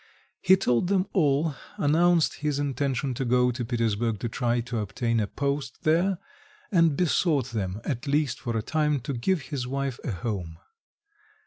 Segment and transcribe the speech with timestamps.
[0.41, 5.19] He told them all, announced his intention to go to Petersburg to try to obtain
[5.19, 6.17] a post there,
[6.71, 10.57] and besought them, at least for a time, to give his wife a home.